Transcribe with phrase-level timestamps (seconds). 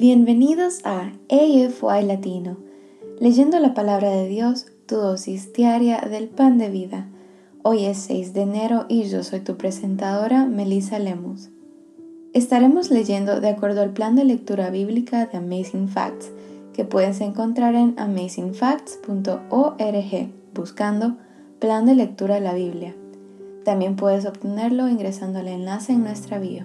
[0.00, 2.56] Bienvenidos a AFY Latino,
[3.18, 7.10] leyendo la palabra de Dios, tu dosis diaria del pan de vida.
[7.62, 11.50] Hoy es 6 de enero y yo soy tu presentadora, Melissa Lemus.
[12.32, 16.30] Estaremos leyendo de acuerdo al plan de lectura bíblica de Amazing Facts,
[16.72, 21.18] que puedes encontrar en amazingfacts.org, buscando
[21.58, 22.96] Plan de Lectura de la Biblia.
[23.66, 26.64] También puedes obtenerlo ingresando al enlace en nuestra bio.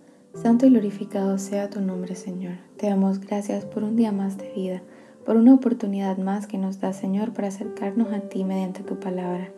[0.33, 2.53] Santo y glorificado sea tu nombre, Señor.
[2.77, 4.81] Te damos gracias por un día más de vida,
[5.25, 9.51] por una oportunidad más que nos da, Señor, para acercarnos a ti mediante tu palabra.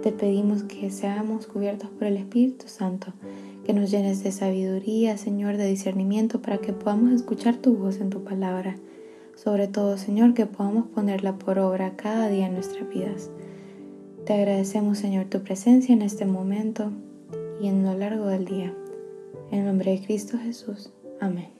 [0.00, 3.12] Te pedimos que seamos cubiertos por el Espíritu Santo,
[3.64, 8.10] que nos llenes de sabiduría, Señor, de discernimiento, para que podamos escuchar tu voz en
[8.10, 8.76] tu palabra.
[9.34, 13.30] Sobre todo, Señor, que podamos ponerla por obra cada día en nuestras vidas.
[14.24, 16.92] Te agradecemos, Señor, tu presencia en este momento
[17.60, 18.72] y en lo largo del día.
[19.52, 20.90] En nombre de Cristo Jesús.
[21.20, 21.50] Amén.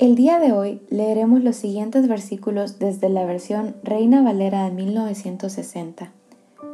[0.00, 6.12] El día de hoy leeremos los siguientes versículos desde la versión Reina Valera de 1960.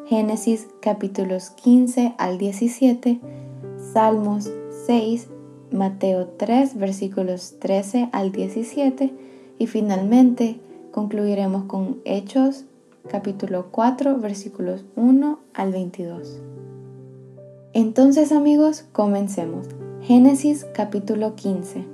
[0.06, 3.20] Génesis capítulos 15 al 17,
[3.92, 4.50] Salmos
[4.87, 5.28] 6,
[5.70, 9.12] Mateo 3 versículos 13 al 17
[9.59, 10.59] y finalmente
[10.91, 12.65] concluiremos con Hechos
[13.09, 16.41] capítulo 4 versículos 1 al 22.
[17.77, 19.67] Entonces amigos, comencemos.
[20.00, 21.84] Génesis capítulo 15.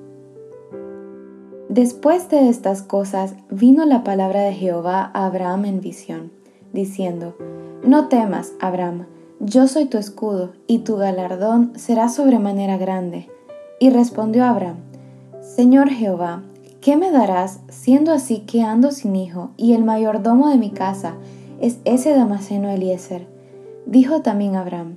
[1.71, 6.33] Después de estas cosas vino la palabra de Jehová a Abraham en visión,
[6.75, 7.35] diciendo,
[7.83, 9.07] No temas, Abraham,
[9.39, 13.31] yo soy tu escudo, y tu galardón será sobremanera grande.
[13.79, 14.77] Y respondió Abraham,
[15.41, 16.43] Señor Jehová,
[16.83, 21.15] ¿qué me darás siendo así que ando sin hijo, y el mayordomo de mi casa
[21.59, 23.27] es ese Damaseno Eliezer?
[23.87, 24.97] Dijo también Abraham,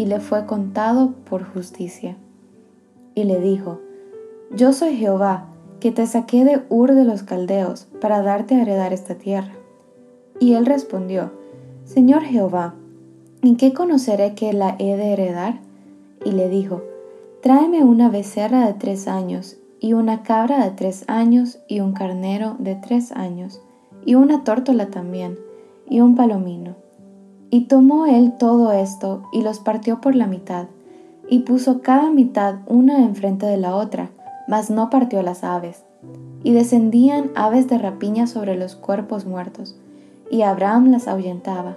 [0.00, 2.16] y le fue contado por justicia.
[3.14, 3.80] Y le dijo,
[4.50, 8.94] Yo soy Jehová, que te saqué de Ur de los Caldeos para darte a heredar
[8.94, 9.52] esta tierra.
[10.38, 11.32] Y él respondió,
[11.84, 12.76] Señor Jehová,
[13.42, 15.60] ¿en qué conoceré que la he de heredar?
[16.24, 16.80] Y le dijo,
[17.42, 22.56] Tráeme una becerra de tres años, y una cabra de tres años, y un carnero
[22.58, 23.60] de tres años,
[24.06, 25.38] y una tórtola también,
[25.86, 26.79] y un palomino
[27.50, 30.66] y tomó él todo esto y los partió por la mitad,
[31.28, 34.10] y puso cada mitad una enfrente de la otra,
[34.48, 35.84] mas no partió las aves.
[36.42, 39.76] Y descendían aves de rapiña sobre los cuerpos muertos,
[40.30, 41.76] y Abraham las ahuyentaba.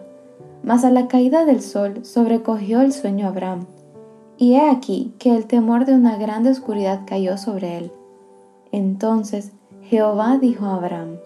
[0.63, 3.65] Mas a la caída del sol sobrecogió el sueño Abraham,
[4.37, 7.91] y he aquí que el temor de una grande oscuridad cayó sobre él.
[8.71, 9.51] Entonces
[9.83, 11.17] Jehová dijo a Abraham,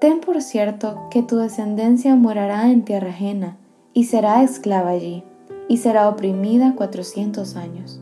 [0.00, 3.56] Ten por cierto que tu descendencia morará en tierra ajena,
[3.94, 5.24] y será esclava allí,
[5.68, 8.00] y será oprimida cuatrocientos años.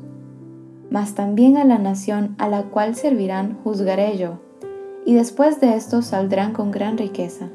[0.91, 4.39] Mas también a la nación a la cual servirán juzgaré yo,
[5.05, 7.49] y después de esto saldrán con gran riqueza.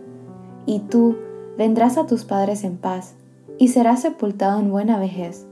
[0.65, 1.17] Y tú
[1.57, 3.15] vendrás a tus padres en paz,
[3.57, 5.45] y serás sepultado en buena vejez,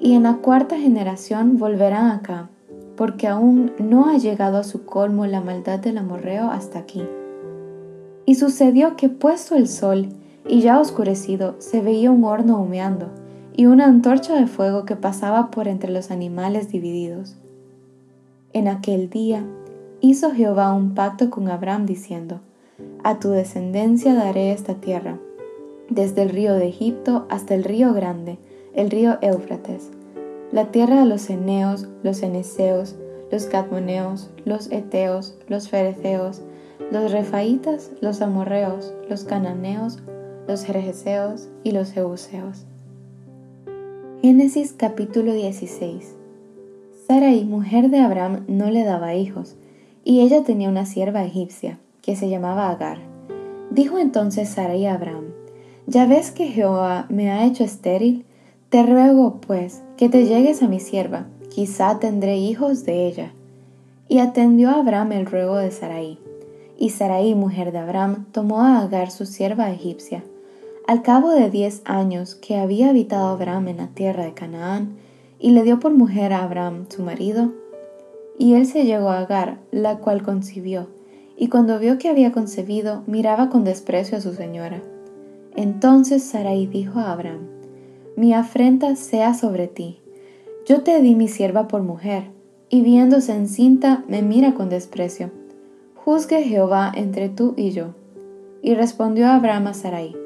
[0.00, 2.50] y en la cuarta generación volverán acá,
[2.96, 7.04] porque aún no ha llegado a su colmo la maldad del amorreo hasta aquí.
[8.26, 10.08] Y sucedió que puesto el sol,
[10.48, 13.08] y ya oscurecido se veía un horno humeando
[13.54, 17.36] y una antorcha de fuego que pasaba por entre los animales divididos.
[18.52, 19.44] En aquel día
[20.00, 22.40] hizo Jehová un pacto con Abraham diciendo,
[23.04, 25.18] A tu descendencia daré esta tierra,
[25.90, 28.38] desde el río de Egipto hasta el río grande,
[28.74, 29.90] el río Éufrates,
[30.52, 32.96] la tierra de los Eneos, los Eneseos,
[33.30, 36.42] los Cadmoneos, los Eteos, los Fereceos,
[36.90, 39.98] los Refaitas, los Amorreos, los Cananeos,
[40.48, 42.64] los jerjeseos y los jebuseos.
[44.22, 46.14] Génesis capítulo 16
[47.06, 49.56] Sarai, mujer de Abraham, no le daba hijos,
[50.04, 52.96] y ella tenía una sierva egipcia, que se llamaba Agar.
[53.70, 55.26] Dijo entonces Sarai a Abraham,
[55.86, 58.24] Ya ves que Jehová me ha hecho estéril,
[58.70, 63.32] te ruego pues que te llegues a mi sierva, quizá tendré hijos de ella.
[64.08, 66.18] Y atendió a Abraham el ruego de Sarai.
[66.78, 70.24] Y Sarai, mujer de Abraham, tomó a Agar su sierva egipcia.
[70.88, 74.96] Al cabo de diez años que había habitado Abraham en la tierra de Canaán,
[75.38, 77.52] y le dio por mujer a Abraham su marido,
[78.38, 80.86] y él se llegó a Agar, la cual concibió,
[81.36, 84.80] y cuando vio que había concebido, miraba con desprecio a su señora.
[85.56, 87.48] Entonces Sarai dijo a Abraham,
[88.16, 90.00] Mi afrenta sea sobre ti.
[90.64, 92.30] Yo te di mi sierva por mujer,
[92.70, 95.32] y viéndose encinta me mira con desprecio.
[95.96, 97.88] Juzgue Jehová entre tú y yo.
[98.62, 100.16] Y respondió Abraham a Sarai,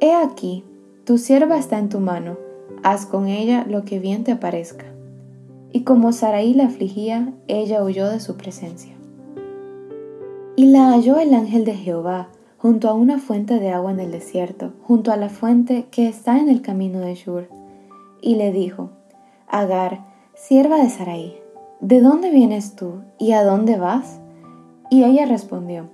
[0.00, 0.64] He aquí,
[1.04, 2.36] tu sierva está en tu mano,
[2.84, 4.84] haz con ella lo que bien te parezca.
[5.72, 8.94] Y como Saraí la afligía, ella huyó de su presencia.
[10.54, 12.28] Y la halló el ángel de Jehová
[12.58, 16.38] junto a una fuente de agua en el desierto, junto a la fuente que está
[16.38, 17.48] en el camino de Shur.
[18.20, 18.90] Y le dijo,
[19.48, 20.04] Agar,
[20.34, 21.36] sierva de Saraí,
[21.80, 24.20] ¿de dónde vienes tú y a dónde vas?
[24.90, 25.88] Y ella respondió,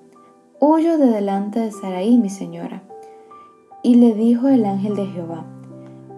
[0.60, 2.82] Huyo de delante de Saraí, mi señora.
[3.84, 5.44] Y le dijo el ángel de Jehová,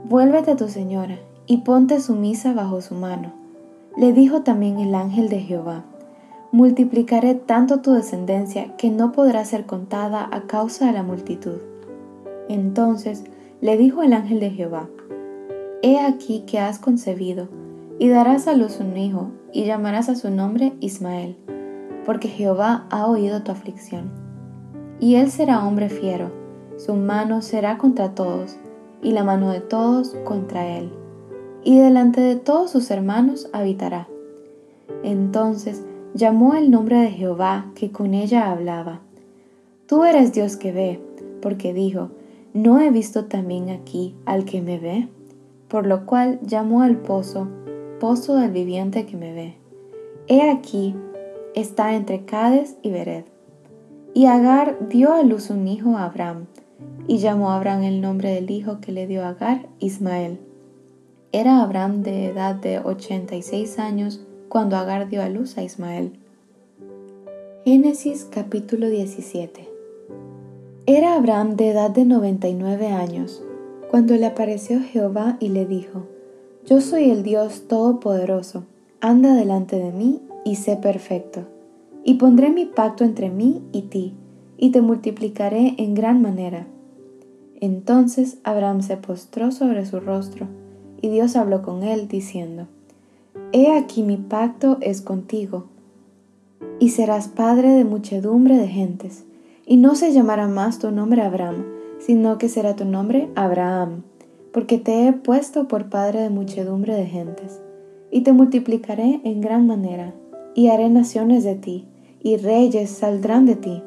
[0.09, 3.47] Vuélvete a tu señora y ponte sumisa bajo su mano
[3.97, 5.85] le dijo también el ángel de Jehová,
[6.53, 11.57] multiplicaré tanto tu descendencia que no podrá ser contada a causa de la multitud.
[12.51, 13.25] Entonces
[13.63, 14.89] le dijo el ángel de Jehová,
[15.83, 17.49] He aquí que has concebido,
[17.99, 21.37] y darás a luz un hijo, y llamarás a su nombre Ismael,
[22.05, 24.11] porque Jehová ha oído tu aflicción.
[25.01, 26.31] Y él será hombre fiero,
[26.77, 28.57] su mano será contra todos,
[29.03, 30.91] y la mano de todos contra él
[31.67, 34.07] y delante de todos sus hermanos habitará.
[35.03, 35.83] Entonces
[36.15, 39.01] llamó el nombre de Jehová que con ella hablaba.
[39.89, 41.01] Tú eres Dios que ve,
[41.43, 42.11] porque dijo,
[42.55, 45.09] ¿no he visto también aquí al que me ve?
[45.67, 47.49] Por lo cual llamó al pozo,
[47.99, 49.57] pozo del viviente que me ve.
[50.29, 50.95] He aquí,
[51.57, 53.25] está entre Cades y Bered.
[54.15, 56.47] Y Agar dio a luz un hijo a Abraham,
[57.09, 60.39] y llamó a Abraham el nombre del hijo que le dio Agar, Ismael.
[61.33, 66.13] Era Abraham de edad de 86 años cuando Agar dio a luz a Ismael.
[67.65, 69.69] Génesis capítulo 17
[70.87, 73.43] Era Abraham de edad de 99 años
[73.91, 76.07] cuando le apareció Jehová y le dijo,
[76.65, 78.65] Yo soy el Dios Todopoderoso,
[79.01, 81.43] anda delante de mí y sé perfecto,
[82.05, 84.15] y pondré mi pacto entre mí y ti,
[84.59, 86.67] y te multiplicaré en gran manera.
[87.61, 90.47] Entonces Abraham se postró sobre su rostro,
[91.01, 92.69] y Dios habló con él diciendo,
[93.53, 95.67] He aquí mi pacto es contigo,
[96.79, 99.25] y serás padre de muchedumbre de gentes,
[99.67, 101.65] y no se llamará más tu nombre Abraham,
[101.99, 104.03] sino que será tu nombre Abraham,
[104.53, 107.61] porque te he puesto por padre de muchedumbre de gentes,
[108.11, 110.15] y te multiplicaré en gran manera,
[110.55, 111.87] y haré naciones de ti,
[112.23, 113.83] y reyes saldrán de ti,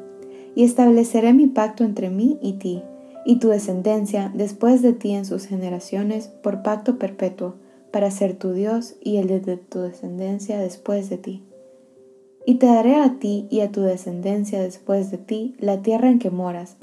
[0.54, 2.82] y estableceré mi pacto entre mí y ti,
[3.24, 7.54] y tu descendencia después de ti en sus generaciones por pacto perpetuo,
[7.90, 11.42] para ser tu Dios y el de tu descendencia después de ti.
[12.46, 16.18] Y te daré a ti y a tu descendencia después de ti la tierra en
[16.18, 16.76] que moras,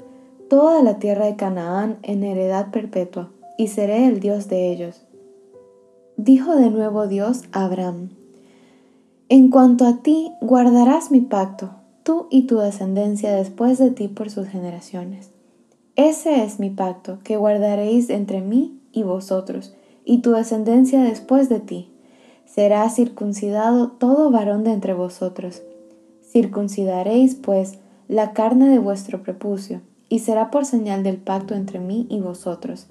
[0.48, 5.02] toda la tierra de Canaán en heredad perpetua, y seré el Dios de ellos.
[6.16, 8.10] Dijo de nuevo Dios a Abraham,
[9.28, 11.70] En cuanto a ti, guardarás mi pacto,
[12.08, 15.30] tú y tu descendencia después de ti por sus generaciones
[15.98, 19.74] ese es mi pacto que guardaréis entre mí y vosotros,
[20.04, 21.90] y tu descendencia después de ti.
[22.44, 25.64] Será circuncidado todo varón de entre vosotros.
[26.22, 32.06] Circuncidaréis, pues, la carne de vuestro prepucio, y será por señal del pacto entre mí
[32.08, 32.86] y vosotros.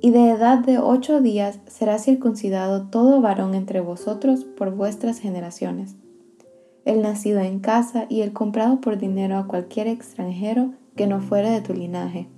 [0.00, 5.96] Y de edad de ocho días será circuncidado todo varón entre vosotros por vuestras generaciones.
[6.86, 11.50] El nacido en casa y el comprado por dinero a cualquier extranjero que no fuere
[11.50, 12.28] de tu linaje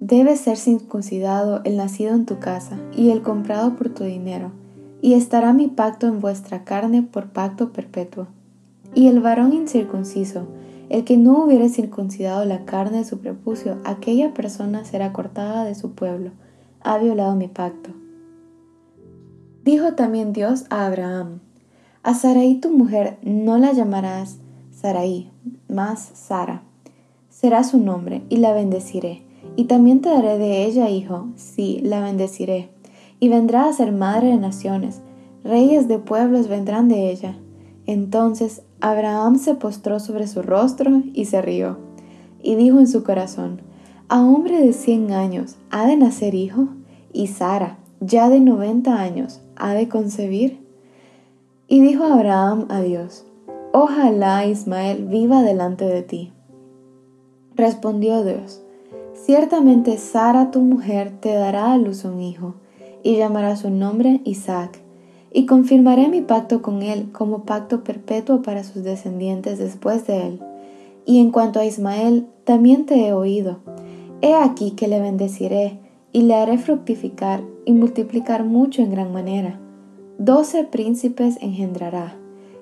[0.00, 4.52] Debe ser circuncidado el nacido en tu casa y el comprado por tu dinero,
[5.00, 8.26] y estará mi pacto en vuestra carne por pacto perpetuo.
[8.94, 10.46] Y el varón incircunciso,
[10.90, 15.74] el que no hubiere circuncidado la carne de su prepucio, aquella persona será cortada de
[15.74, 16.32] su pueblo,
[16.82, 17.90] ha violado mi pacto.
[19.64, 21.40] Dijo también Dios a Abraham,
[22.06, 24.38] a Sarai tu mujer no la llamarás
[24.70, 25.28] Sarai,
[25.68, 26.62] más Sara.
[27.30, 29.24] Será su nombre y la bendeciré
[29.56, 32.68] y también te daré de ella hijo, sí, la bendeciré,
[33.18, 35.00] y vendrá a ser madre de naciones,
[35.42, 37.36] reyes de pueblos vendrán de ella.
[37.86, 41.76] Entonces Abraham se postró sobre su rostro y se rió,
[42.40, 43.62] y dijo en su corazón,
[44.08, 46.68] ¿A hombre de cien años ha de nacer hijo?
[47.12, 50.65] ¿Y Sara, ya de noventa años, ha de concebir?
[51.68, 53.24] Y dijo Abraham a Dios,
[53.72, 56.32] Ojalá Ismael viva delante de ti.
[57.56, 58.62] Respondió Dios,
[59.14, 62.54] Ciertamente Sara tu mujer te dará a luz un hijo,
[63.02, 64.80] y llamará su nombre Isaac,
[65.32, 70.40] y confirmaré mi pacto con él como pacto perpetuo para sus descendientes después de él.
[71.04, 73.58] Y en cuanto a Ismael, también te he oído.
[74.22, 75.80] He aquí que le bendeciré,
[76.12, 79.60] y le haré fructificar y multiplicar mucho en gran manera.
[80.18, 82.16] Doce príncipes engendrará,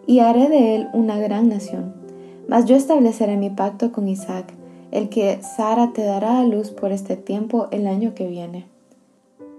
[0.06, 1.94] y haré de él una gran nación.
[2.48, 4.52] Mas yo estableceré mi pacto con Isaac,
[4.90, 8.66] el que Sara te dará a luz por este tiempo el año que viene.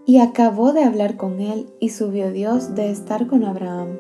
[0.05, 3.97] Y acabó de hablar con él, y subió Dios de estar con Abraham.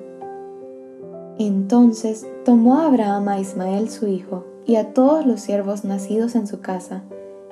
[1.39, 6.59] Entonces tomó Abraham a Ismael su hijo, y a todos los siervos nacidos en su
[6.59, 7.03] casa,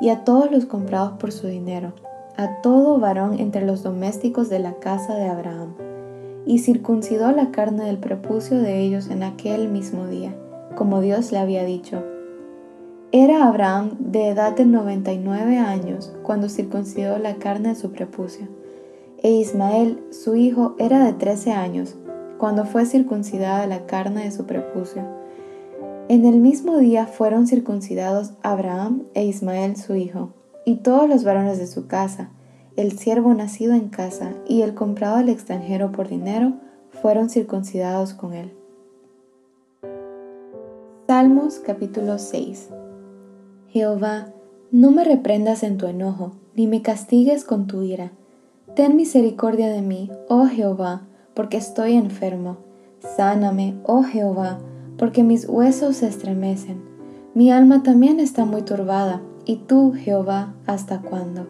[0.02, 1.94] y a todos los comprados por su dinero,
[2.36, 5.76] a todo varón entre los domésticos de la casa de Abraham,
[6.46, 10.36] y circuncidó la carne del prepucio de ellos en aquel mismo día,
[10.76, 12.04] como Dios le había dicho.
[13.12, 18.48] Era Abraham de edad de 99 años cuando circuncidó la carne de su prepucio,
[19.22, 21.96] e Ismael, su hijo, era de 13 años
[22.38, 25.04] cuando fue circuncidada la carne de su prepucio.
[26.10, 30.34] En el mismo día fueron circuncidados Abraham e Ismael su hijo,
[30.66, 32.32] y todos los varones de su casa,
[32.76, 36.54] el siervo nacido en casa y el comprado al extranjero por dinero,
[36.90, 38.54] fueron circuncidados con él.
[41.08, 42.70] Salmos capítulo 6
[43.70, 44.28] Jehová,
[44.72, 48.12] no me reprendas en tu enojo, ni me castigues con tu ira.
[48.76, 52.58] Ten misericordia de mí, oh Jehová, porque estoy enfermo.
[53.00, 54.60] Sáname, oh Jehová,
[54.98, 56.82] porque mis huesos se estremecen.
[57.34, 61.48] Mi alma también está muy turbada ¿Y tú, Jehová, hasta cuándo?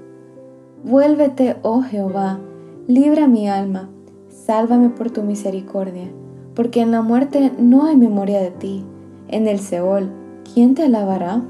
[0.84, 2.40] Vuélvete, oh Jehová,
[2.88, 3.88] libra mi alma,
[4.28, 6.12] sálvame por tu misericordia,
[6.56, 8.84] porque en la muerte no hay memoria de ti,
[9.30, 10.12] en el Seol,
[10.54, 11.42] ¿quién te alabará?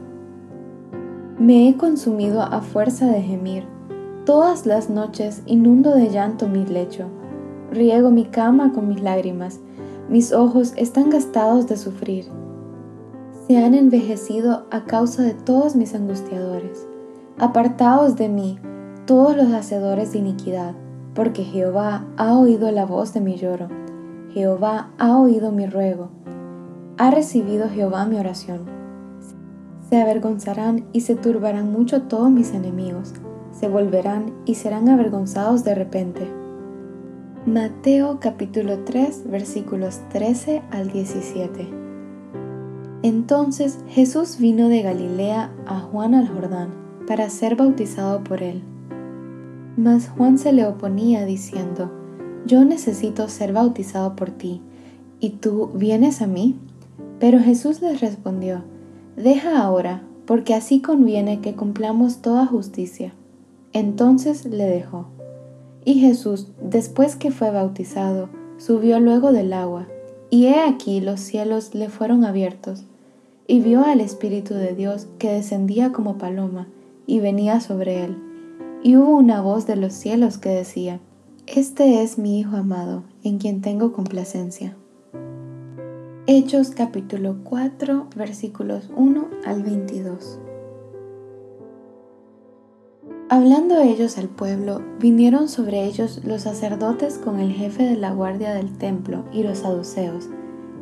[1.39, 3.63] Me he consumido a fuerza de gemir,
[4.23, 7.07] todas las noches inundo de llanto mi lecho,
[7.71, 9.61] riego mi cama con mis lágrimas,
[10.09, 12.25] mis ojos están gastados de sufrir.
[13.47, 16.87] Se han envejecido a causa de todos mis angustiadores.
[17.39, 18.59] Apartaos de mí,
[19.05, 20.73] todos los hacedores de iniquidad,
[21.13, 23.67] porque Jehová ha oído la voz de mi lloro,
[24.31, 26.09] Jehová ha oído mi ruego,
[26.97, 28.61] ha recibido Jehová mi oración.
[29.89, 33.13] Se avergonzarán y se turbarán mucho todos mis enemigos,
[33.51, 36.27] se volverán y serán avergonzados de repente.
[37.45, 41.67] Mateo capítulo 3 versículos 13 al 17.
[43.03, 46.69] Entonces Jesús vino de Galilea a Juan al Jordán
[47.05, 48.63] para ser bautizado por él.
[49.75, 51.91] Mas Juan se le oponía diciendo,
[52.45, 54.61] Yo necesito ser bautizado por ti,
[55.19, 56.55] ¿y tú vienes a mí?
[57.19, 58.63] Pero Jesús les respondió,
[59.15, 63.13] Deja ahora, porque así conviene que cumplamos toda justicia.
[63.71, 65.07] Entonces le dejó.
[65.85, 69.87] Y Jesús, después que fue bautizado, subió luego del agua,
[70.29, 72.85] y he aquí los cielos le fueron abiertos
[73.47, 76.67] y vio al Espíritu de Dios que descendía como paloma
[77.05, 78.32] y venía sobre él.
[78.85, 80.99] Y hubo una voz de los cielos que decía,
[81.47, 84.75] Este es mi Hijo amado, en quien tengo complacencia.
[86.27, 90.37] Hechos capítulo 4 versículos 1 al 22.
[93.29, 98.53] Hablando ellos al pueblo, vinieron sobre ellos los sacerdotes con el jefe de la guardia
[98.53, 100.27] del templo y los saduceos,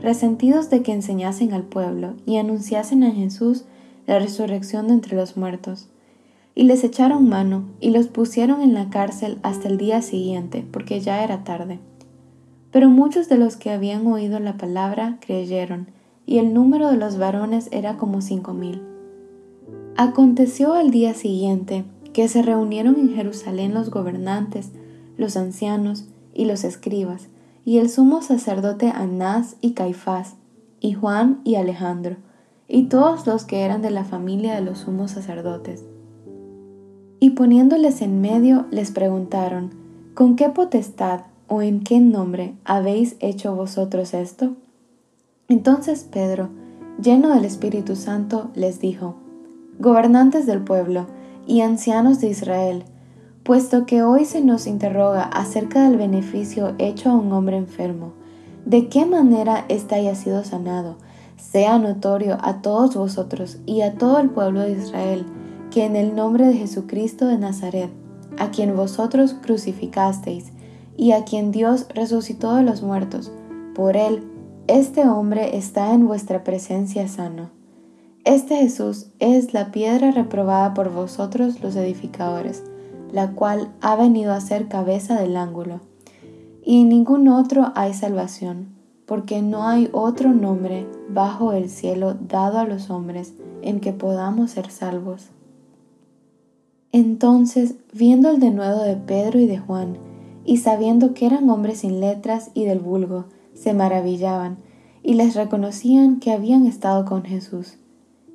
[0.01, 3.65] resentidos de que enseñasen al pueblo y anunciasen a Jesús
[4.07, 5.90] la resurrección de entre los muertos.
[6.53, 10.99] Y les echaron mano y los pusieron en la cárcel hasta el día siguiente, porque
[10.99, 11.79] ya era tarde.
[12.71, 15.87] Pero muchos de los que habían oído la palabra creyeron,
[16.25, 18.81] y el número de los varones era como cinco mil.
[19.97, 24.71] Aconteció al día siguiente que se reunieron en Jerusalén los gobernantes,
[25.17, 27.27] los ancianos y los escribas,
[27.65, 30.35] y el sumo sacerdote Anás y Caifás,
[30.79, 32.17] y Juan y Alejandro,
[32.67, 35.83] y todos los que eran de la familia de los sumos sacerdotes.
[37.23, 39.69] Y poniéndoles en medio, les preguntaron,
[40.15, 44.53] ¿con qué potestad o en qué nombre habéis hecho vosotros esto?
[45.47, 46.49] Entonces Pedro,
[46.99, 49.17] lleno del Espíritu Santo, les dijo,
[49.77, 51.05] Gobernantes del pueblo
[51.45, 52.85] y ancianos de Israel,
[53.43, 58.13] puesto que hoy se nos interroga acerca del beneficio hecho a un hombre enfermo,
[58.65, 60.97] de qué manera éste haya sido sanado,
[61.37, 65.23] Sea notorio a todos vosotros y a todo el pueblo de Israel
[65.71, 67.89] que en el nombre de Jesucristo de Nazaret,
[68.37, 70.51] a quien vosotros crucificasteis
[70.97, 73.31] y a quien Dios resucitó de los muertos,
[73.73, 74.27] por él,
[74.67, 77.49] este hombre está en vuestra presencia sano.
[78.25, 82.63] Este Jesús es la piedra reprobada por vosotros los edificadores,
[83.11, 85.79] la cual ha venido a ser cabeza del ángulo.
[86.63, 88.67] Y en ningún otro hay salvación,
[89.05, 94.51] porque no hay otro nombre bajo el cielo dado a los hombres en que podamos
[94.51, 95.31] ser salvos.
[96.91, 99.97] Entonces, viendo el denuedo de Pedro y de Juan,
[100.43, 104.57] y sabiendo que eran hombres sin letras y del vulgo, se maravillaban,
[105.03, 107.77] y les reconocían que habían estado con Jesús.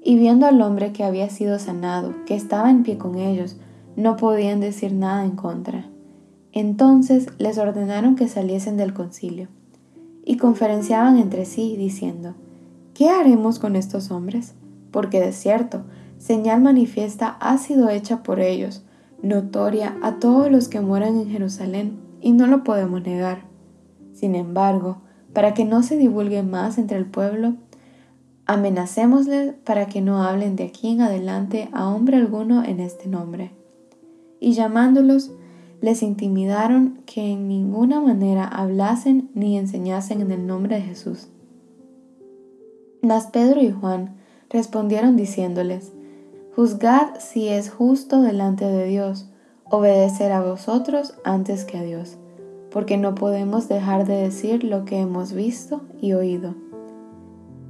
[0.03, 3.57] Y viendo al hombre que había sido sanado, que estaba en pie con ellos,
[3.97, 5.87] no podían decir nada en contra.
[6.53, 9.49] Entonces les ordenaron que saliesen del concilio,
[10.25, 12.35] y conferenciaban entre sí, diciendo,
[12.95, 14.55] ¿Qué haremos con estos hombres?
[14.91, 15.83] Porque de cierto,
[16.19, 18.85] señal manifiesta ha sido hecha por ellos,
[19.23, 23.45] notoria a todos los que moran en Jerusalén, y no lo podemos negar.
[24.13, 24.99] Sin embargo,
[25.33, 27.55] para que no se divulgue más entre el pueblo,
[28.47, 33.51] amenacémosles para que no hablen de aquí en adelante a hombre alguno en este nombre.
[34.41, 35.33] Y llamándolos,
[35.81, 41.29] les intimidaron que en ninguna manera hablasen ni enseñasen en el nombre de Jesús.
[43.03, 44.17] Mas Pedro y Juan
[44.49, 45.93] respondieron diciéndoles,
[46.57, 49.29] Juzgad si es justo delante de Dios
[49.65, 52.17] obedecer a vosotros antes que a Dios,
[52.71, 56.55] porque no podemos dejar de decir lo que hemos visto y oído.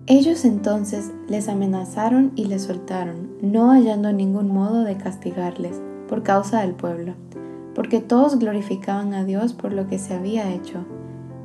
[0.07, 6.61] Ellos entonces les amenazaron y les soltaron, no hallando ningún modo de castigarles por causa
[6.61, 7.15] del pueblo,
[7.75, 10.85] porque todos glorificaban a Dios por lo que se había hecho,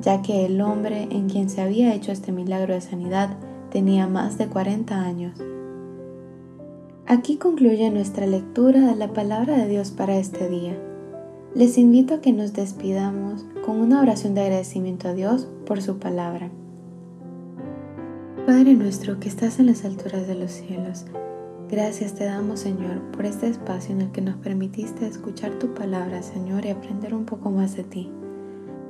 [0.00, 3.30] ya que el hombre en quien se había hecho este milagro de sanidad
[3.72, 5.40] tenía más de 40 años.
[7.06, 10.78] Aquí concluye nuestra lectura de la palabra de Dios para este día.
[11.52, 15.98] Les invito a que nos despidamos con una oración de agradecimiento a Dios por su
[15.98, 16.50] palabra.
[18.46, 21.04] Padre nuestro que estás en las alturas de los cielos,
[21.68, 26.22] gracias te damos Señor por este espacio en el que nos permitiste escuchar tu palabra
[26.22, 28.12] Señor y aprender un poco más de ti.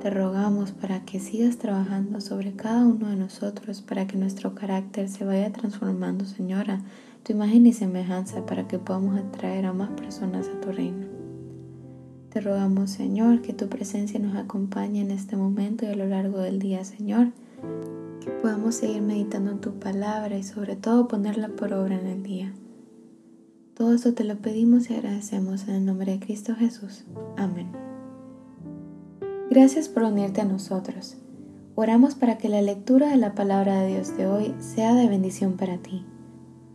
[0.01, 5.09] Te rogamos para que sigas trabajando sobre cada uno de nosotros, para que nuestro carácter
[5.09, 6.81] se vaya transformando Señora
[7.23, 11.07] tu imagen y semejanza para que podamos atraer a más personas a tu reino.
[12.29, 16.39] Te rogamos, Señor, que tu presencia nos acompañe en este momento y a lo largo
[16.39, 17.27] del día, Señor,
[18.19, 22.23] que podamos seguir meditando en tu palabra y sobre todo ponerla por obra en el
[22.23, 22.53] día.
[23.75, 27.05] Todo esto te lo pedimos y agradecemos en el nombre de Cristo Jesús.
[27.37, 27.67] Amén.
[29.49, 31.17] Gracias por unirte a nosotros.
[31.75, 35.53] Oramos para que la lectura de la palabra de Dios de hoy sea de bendición
[35.53, 36.05] para ti.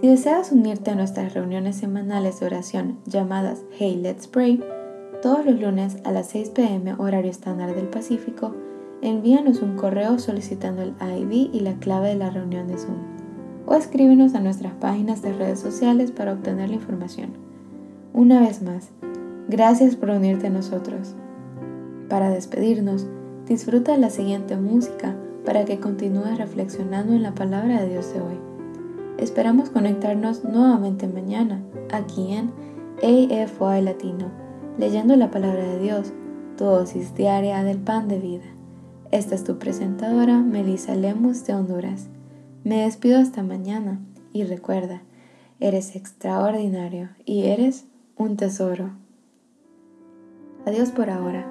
[0.00, 4.64] Si deseas unirte a nuestras reuniones semanales de oración llamadas Hey Let's Pray,
[5.20, 8.54] todos los lunes a las 6 pm horario estándar del Pacífico,
[9.02, 12.96] envíanos un correo solicitando el ID y la clave de la reunión de Zoom
[13.66, 17.32] o escríbenos a nuestras páginas de redes sociales para obtener la información.
[18.14, 18.88] Una vez más,
[19.48, 21.14] gracias por unirte a nosotros.
[22.08, 23.06] Para despedirnos,
[23.46, 28.20] disfruta de la siguiente música para que continúes reflexionando en la palabra de Dios de
[28.22, 28.49] hoy.
[29.20, 32.50] Esperamos conectarnos nuevamente mañana aquí en
[33.02, 34.30] AFY Latino,
[34.78, 36.14] leyendo la palabra de Dios,
[36.56, 38.46] tu dosis diaria del pan de vida.
[39.10, 42.08] Esta es tu presentadora, Melissa Lemus de Honduras.
[42.64, 44.00] Me despido hasta mañana
[44.32, 45.02] y recuerda,
[45.58, 47.84] eres extraordinario y eres
[48.16, 48.92] un tesoro.
[50.64, 51.46] Adiós por ahora.